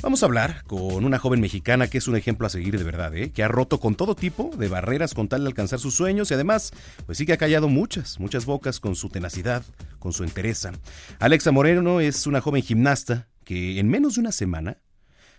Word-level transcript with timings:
Vamos 0.00 0.22
a 0.22 0.26
hablar 0.26 0.62
con 0.64 1.04
una 1.04 1.18
joven 1.18 1.40
mexicana 1.40 1.88
que 1.88 1.98
es 1.98 2.06
un 2.06 2.14
ejemplo 2.14 2.46
a 2.46 2.50
seguir 2.50 2.78
de 2.78 2.84
verdad, 2.84 3.14
¿eh? 3.16 3.32
que 3.32 3.42
ha 3.42 3.48
roto 3.48 3.80
con 3.80 3.96
todo 3.96 4.14
tipo 4.14 4.52
de 4.56 4.68
barreras 4.68 5.12
con 5.12 5.28
tal 5.28 5.42
de 5.42 5.48
alcanzar 5.48 5.80
sus 5.80 5.94
sueños 5.94 6.30
y 6.30 6.34
además, 6.34 6.72
pues 7.04 7.18
sí 7.18 7.26
que 7.26 7.32
ha 7.32 7.36
callado 7.36 7.68
muchas, 7.68 8.20
muchas 8.20 8.46
bocas 8.46 8.78
con 8.78 8.94
su 8.94 9.08
tenacidad, 9.08 9.64
con 9.98 10.12
su 10.12 10.22
entereza. 10.22 10.70
Alexa 11.18 11.50
Moreno 11.50 12.00
es 12.00 12.28
una 12.28 12.40
joven 12.40 12.62
gimnasta 12.62 13.28
que 13.42 13.80
en 13.80 13.88
menos 13.88 14.14
de 14.14 14.20
una 14.20 14.32
semana 14.32 14.78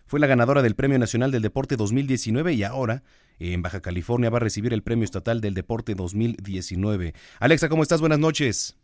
fue 0.05 0.19
la 0.19 0.27
ganadora 0.27 0.61
del 0.61 0.75
Premio 0.75 0.99
Nacional 0.99 1.31
del 1.31 1.41
Deporte 1.41 1.77
2019 1.77 2.53
y 2.53 2.63
ahora 2.63 3.03
en 3.39 3.61
Baja 3.61 3.81
California 3.81 4.29
va 4.29 4.37
a 4.37 4.41
recibir 4.41 4.73
el 4.73 4.83
Premio 4.83 5.05
Estatal 5.05 5.39
del 5.39 5.53
Deporte 5.53 5.95
2019. 5.95 7.13
Alexa, 7.39 7.69
¿cómo 7.69 7.83
estás? 7.83 8.01
Buenas 8.01 8.19
noches. 8.19 8.78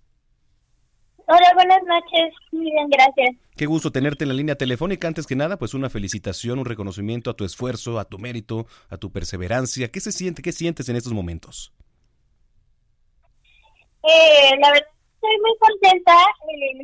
Hola, 1.28 1.52
buenas 1.56 1.82
noches. 1.84 2.34
Muy 2.52 2.72
bien, 2.72 2.88
gracias. 2.88 3.36
Qué 3.58 3.66
gusto 3.66 3.92
tenerte 3.92 4.26
en 4.26 4.30
la 4.30 4.36
línea 4.36 4.56
telefónica. 4.56 5.08
Antes 5.08 5.26
que 5.26 5.36
nada, 5.36 5.58
pues 5.58 5.74
una 5.74 5.90
felicitación, 5.90 6.60
un 6.60 6.66
reconocimiento 6.66 7.32
a 7.32 7.34
tu 7.36 7.46
esfuerzo, 7.46 7.98
a 8.00 8.06
tu 8.06 8.20
mérito, 8.20 8.68
a 8.90 8.98
tu 8.98 9.12
perseverancia. 9.12 9.92
¿Qué 9.92 10.02
se 10.02 10.12
siente? 10.12 10.44
¿Qué 10.44 10.52
sientes 10.52 10.88
en 10.88 10.98
estos 10.98 11.14
momentos? 11.14 11.74
Eh, 14.04 14.52
la 14.60 14.70
verdad, 14.70 14.88
estoy 15.16 15.38
muy 15.42 15.58
contenta. 15.58 16.14
Eh, 16.14 16.84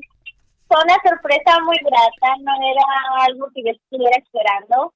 fue 0.68 0.78
una 0.86 0.98
sorpresa 1.04 1.60
muy 1.64 1.78
grata. 1.78 2.36
No 2.42 2.52
era 2.72 3.26
algo 3.26 3.48
que 3.54 3.62
yo 3.64 3.72
estuviera 3.72 4.18
esperando. 4.18 4.92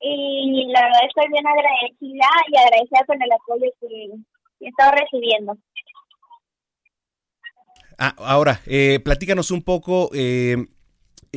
Y 0.00 0.68
la 0.72 0.80
verdad, 0.82 1.00
estoy 1.06 1.28
bien 1.32 1.46
agradecida 1.46 2.28
y 2.48 2.56
agradecida 2.56 3.04
con 3.06 3.20
el 3.20 3.32
apoyo 3.32 3.66
que 3.80 4.64
he 4.64 4.68
estado 4.68 4.92
recibiendo. 4.92 5.58
Ah, 7.98 8.14
ahora, 8.18 8.60
eh, 8.66 9.00
platícanos 9.02 9.50
un 9.50 9.62
poco 9.62 10.10
eh, 10.12 10.66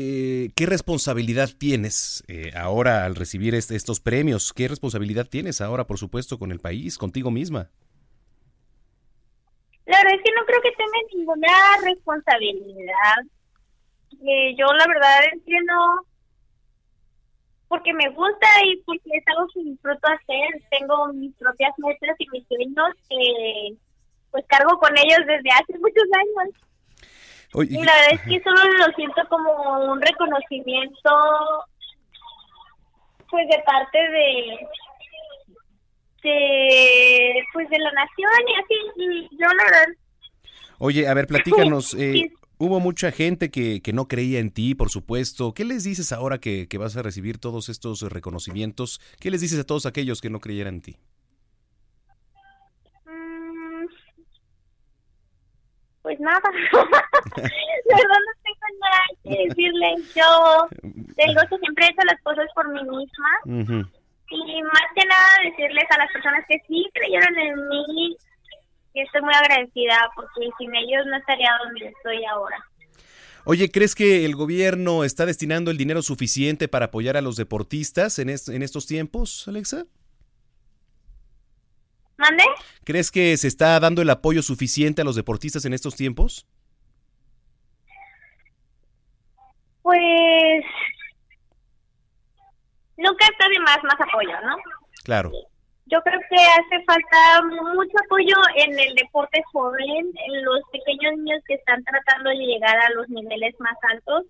eh, 0.02 0.52
qué 0.55 0.65
responsabilidad 0.65 1.49
tienes 1.57 2.23
eh, 2.27 2.52
ahora 2.55 3.03
al 3.03 3.15
recibir 3.15 3.53
este, 3.53 3.75
estos 3.75 3.99
premios. 3.99 4.53
¿Qué 4.53 4.67
responsabilidad 4.67 5.27
tienes 5.27 5.59
ahora, 5.59 5.87
por 5.87 5.97
supuesto, 5.97 6.39
con 6.39 6.52
el 6.52 6.59
país, 6.59 6.97
contigo 6.97 7.31
misma? 7.31 7.69
La 9.85 9.97
verdad 9.97 10.13
es 10.15 10.21
que 10.23 10.31
no 10.31 10.45
creo 10.45 10.61
que 10.61 10.71
tenga 10.71 10.99
ninguna 11.13 11.47
responsabilidad. 11.83 13.17
Eh, 14.21 14.55
yo 14.57 14.67
la 14.73 14.87
verdad 14.87 15.19
entiendo 15.33 15.73
porque 17.67 17.93
me 17.93 18.09
gusta 18.09 18.47
y 18.65 18.77
porque 18.83 19.09
es 19.13 19.23
algo 19.27 19.47
que 19.53 19.63
disfruto 19.63 20.07
hacer. 20.07 20.63
Tengo 20.69 21.11
mis 21.13 21.35
propias 21.35 21.73
metas 21.77 22.15
y 22.19 22.27
mis 22.31 22.47
sueños 22.47 22.95
que 23.09 23.75
pues 24.31 24.45
cargo 24.47 24.77
con 24.80 24.91
ellos 24.97 25.19
desde 25.25 25.49
hace 25.52 25.77
muchos 25.80 26.05
años. 26.13 26.55
Oye, 27.53 27.80
Y 27.80 27.83
la 27.83 27.94
verdad 27.94 28.13
es 28.13 28.22
que 28.22 28.44
solo 28.44 28.63
lo 28.63 28.94
siento 28.95 29.21
como 29.30 29.91
un 29.91 30.02
reconocimiento 30.02 31.09
pues 33.30 33.47
de 33.47 33.63
parte 33.63 33.97
de 33.97 34.67
de 36.23 37.43
pues 37.54 37.70
de 37.70 37.80
la 37.80 37.92
nación 37.92 38.31
y 38.48 38.55
así 38.55 38.76
y 38.98 39.37
yo 39.37 39.48
la 39.48 39.64
verdad 39.64 39.86
Oye, 40.80 41.08
a 41.08 41.14
ver, 41.14 41.27
platícanos. 41.27 41.93
eh, 41.99 42.31
hubo 42.58 42.80
mucha 42.80 43.11
gente 43.11 43.52
que, 43.52 43.81
que 43.81 43.93
no 43.93 44.08
creía 44.08 44.39
en 44.39 44.52
ti, 44.52 44.75
por 44.75 44.89
supuesto. 44.89 45.54
¿Qué 45.54 45.65
les 45.65 45.83
dices 45.83 46.11
ahora 46.11 46.39
que, 46.39 46.67
que 46.67 46.77
vas 46.77 46.95
a 46.95 47.04
recibir 47.04 47.37
todos 47.37 47.70
estos 47.70 48.02
reconocimientos? 48.02 48.99
¿Qué 49.20 49.30
les 49.30 49.42
dices 49.42 49.59
a 49.59 49.65
todos 49.65 49.86
aquellos 49.86 50.21
que 50.21 50.30
no 50.30 50.39
creyeran 50.39 50.75
en 50.75 50.81
ti? 50.81 50.98
Pues 56.02 56.20
nada 56.20 56.39
la 56.73 57.95
verdad 57.98 58.21
no 58.26 58.33
tengo 58.43 58.67
nada 58.80 59.02
que 59.23 59.48
decirles 59.48 60.14
yo 60.15 60.67
tengo 61.15 61.42
que 61.49 61.58
siempre 61.58 61.86
he 61.86 61.89
hecho 61.89 62.02
las 62.05 62.21
cosas 62.21 62.48
por 62.55 62.70
mí 62.70 62.82
misma 62.83 63.30
y 64.32 64.61
más 64.64 64.83
que 64.95 65.05
nada 65.05 65.30
decirles 65.43 65.86
a 65.89 65.98
las 65.98 66.11
personas 66.11 66.45
que 66.48 66.58
sí 66.67 66.87
creyeron 66.93 67.37
en 67.37 67.67
mí 67.70 68.17
que 68.93 69.02
estoy 69.02 69.21
muy 69.21 69.33
agradecida 69.33 70.10
porque 70.15 70.49
sin 70.58 70.73
ellos 70.76 71.05
no 71.08 71.17
estaría 71.17 71.49
donde 71.64 71.87
estoy 71.87 72.26
ahora. 72.26 72.58
Oye, 73.45 73.70
¿crees 73.71 73.95
que 73.95 74.26
el 74.26 74.36
gobierno 74.36 75.04
está 75.04 75.26
destinando 75.26 75.71
el 75.71 75.77
dinero 75.77 76.02
suficiente 76.02 76.67
para 76.67 76.86
apoyar 76.87 77.16
a 77.17 77.21
los 77.21 77.36
deportistas 77.36 78.20
en, 78.20 78.30
est- 78.30 78.49
en 78.49 78.61
estos 78.64 78.86
tiempos, 78.87 79.48
Alexa? 79.48 79.86
¿Mande? 82.19 82.43
¿Crees 82.83 83.11
que 83.11 83.37
se 83.37 83.47
está 83.47 83.80
dando 83.80 84.02
el 84.02 84.09
apoyo 84.09 84.41
suficiente 84.41 85.02
a 85.02 85.05
los 85.05 85.15
deportistas 85.15 85.63
en 85.63 85.73
estos 85.73 85.95
tiempos? 85.95 86.45
Pues 89.81 90.65
nunca 92.97 93.25
está 93.25 93.47
de 93.47 93.59
más 93.59 93.77
más 93.83 93.95
apoyo, 94.05 94.33
¿no? 94.43 94.57
Claro. 95.05 95.31
Yo 95.85 96.02
creo 96.02 96.19
que 96.30 96.35
hace 96.35 96.83
falta 96.83 97.41
mucho 97.73 97.95
apoyo 98.05 98.36
en 98.57 98.77
el 98.77 98.93
deporte 98.95 99.41
joven, 99.53 100.11
en 100.27 100.43
los 100.43 100.59
pequeños 100.73 101.15
niños 101.19 101.41
que 101.47 101.53
están 101.53 101.81
tratando 101.86 102.31
de 102.31 102.36
llegar 102.36 102.77
a 102.77 102.89
los 102.95 103.07
niveles 103.07 103.55
más 103.59 103.77
altos. 103.93 104.25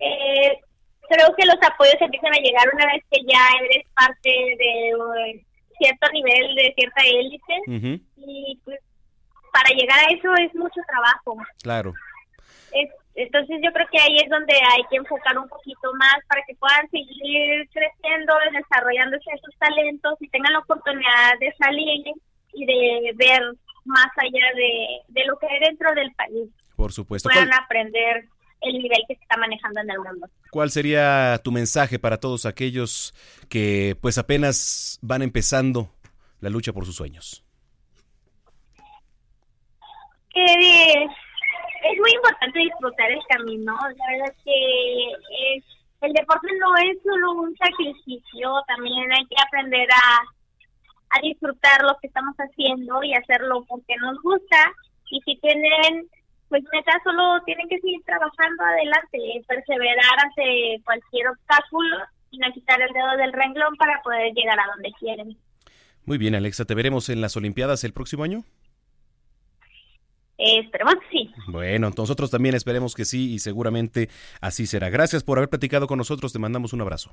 Eh, 0.00 0.60
creo 1.08 1.34
que 1.34 1.46
los 1.46 1.56
apoyos 1.62 1.96
empiezan 1.98 2.34
a 2.34 2.42
llegar 2.42 2.68
una 2.74 2.92
vez 2.92 3.02
que 3.10 3.20
ya 3.26 3.48
eres 3.64 3.86
parte 3.94 4.30
de 4.30 5.47
cierto 5.78 6.06
nivel, 6.12 6.54
de 6.54 6.74
cierta 6.76 7.02
élite. 7.02 7.54
Y 8.16 8.58
pues 8.64 8.78
para 9.52 9.70
llegar 9.74 9.98
a 10.00 10.12
eso 10.12 10.34
es 10.34 10.54
mucho 10.54 10.80
trabajo. 10.86 11.36
Claro. 11.62 11.92
Es- 12.72 12.90
entonces 13.14 13.58
yo 13.64 13.72
creo 13.72 13.86
que 13.90 13.98
ahí 13.98 14.16
es 14.22 14.28
donde 14.30 14.54
hay 14.54 14.82
que 14.90 14.96
enfocar 14.96 15.36
un 15.36 15.48
poquito 15.48 15.92
más 15.98 16.16
para 16.28 16.40
que 16.46 16.54
puedan 16.54 16.88
seguir 16.90 17.68
creciendo, 17.72 18.32
desarrollándose 18.52 19.24
sus 19.44 19.56
talentos 19.58 20.14
y 20.20 20.28
tengan 20.28 20.52
la 20.52 20.60
oportunidad 20.60 21.36
de 21.40 21.52
salir 21.58 22.04
y 22.52 22.64
de 22.64 23.12
ver 23.16 23.42
más 23.84 24.06
allá 24.18 24.46
de, 24.54 25.00
de 25.08 25.24
lo 25.24 25.36
que 25.38 25.46
hay 25.48 25.58
dentro 25.60 25.92
del 25.94 26.12
país. 26.12 26.48
Por 26.76 26.92
supuesto. 26.92 27.28
Puedan 27.28 27.48
¿Cuál, 27.48 27.60
aprender 27.64 28.24
el 28.60 28.78
nivel 28.78 28.98
que 29.08 29.16
se 29.16 29.22
está 29.22 29.36
manejando 29.36 29.80
en 29.80 29.90
el 29.90 29.98
mundo. 29.98 30.28
Cuál 30.50 30.70
sería 30.70 31.40
tu 31.44 31.52
mensaje 31.52 31.98
para 31.98 32.18
todos 32.18 32.46
aquellos 32.46 33.14
que 33.48 33.96
pues 34.00 34.18
apenas 34.18 34.98
van 35.02 35.22
empezando 35.22 35.90
la 36.40 36.50
lucha 36.50 36.72
por 36.72 36.84
sus 36.86 36.96
sueños? 36.96 37.44
de- 40.34 41.04
es 41.04 41.98
muy 42.00 42.12
importante 42.14 42.58
disfrutar 42.60 43.10
el 43.10 43.20
camino. 43.28 43.72
La 43.74 44.06
verdad 44.12 44.34
es 44.36 44.44
que 44.44 45.56
es, 45.56 45.64
el 46.00 46.12
deporte 46.12 46.46
no 46.60 46.76
es 46.76 47.02
solo 47.02 47.32
un 47.42 47.56
sacrificio, 47.56 48.52
también 48.68 49.12
hay 49.12 49.26
que 49.26 49.36
aprender 49.44 49.88
a 49.92 51.20
disfrutar 51.22 51.82
lo 51.82 51.96
que 52.00 52.06
estamos 52.08 52.36
haciendo 52.36 53.02
y 53.02 53.14
hacerlo 53.14 53.64
porque 53.66 53.96
nos 54.00 54.20
gusta. 54.22 54.72
Y 55.10 55.20
si 55.22 55.36
tienen, 55.40 56.06
pues 56.48 56.62
neta, 56.72 56.92
solo 57.04 57.40
tienen 57.44 57.68
que 57.68 57.78
seguir 57.80 58.02
trabajando 58.04 58.64
adelante, 58.64 59.18
perseverar 59.46 60.24
ante 60.24 60.80
cualquier 60.84 61.28
obstáculo 61.28 61.96
y 62.30 62.38
no 62.38 62.52
quitar 62.52 62.80
el 62.80 62.92
dedo 62.92 63.16
del 63.16 63.32
renglón 63.32 63.76
para 63.76 64.00
poder 64.02 64.32
llegar 64.34 64.58
a 64.58 64.66
donde 64.74 64.92
quieren. 64.98 65.36
Muy 66.04 66.18
bien, 66.18 66.34
Alexa, 66.34 66.64
¿te 66.64 66.74
veremos 66.74 67.08
en 67.10 67.20
las 67.20 67.36
Olimpiadas 67.36 67.84
el 67.84 67.92
próximo 67.92 68.24
año? 68.24 68.44
Eh, 70.38 70.60
esperemos 70.60 70.94
que 70.94 71.08
sí. 71.10 71.32
Bueno, 71.48 71.90
nosotros 71.96 72.30
también 72.30 72.54
esperemos 72.54 72.94
que 72.94 73.04
sí 73.04 73.34
y 73.34 73.40
seguramente 73.40 74.08
así 74.40 74.66
será. 74.66 74.88
Gracias 74.88 75.24
por 75.24 75.38
haber 75.38 75.50
platicado 75.50 75.86
con 75.86 75.98
nosotros, 75.98 76.32
te 76.32 76.38
mandamos 76.38 76.72
un 76.72 76.80
abrazo. 76.80 77.12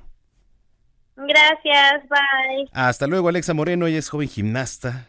Gracias, 1.16 2.08
bye. 2.08 2.68
Hasta 2.72 3.06
luego, 3.06 3.28
Alexa 3.28 3.52
Moreno, 3.52 3.86
ella 3.86 3.98
es 3.98 4.08
joven 4.08 4.28
gimnasta. 4.28 5.08